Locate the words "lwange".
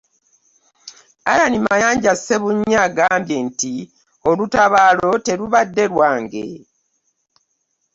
5.91-6.47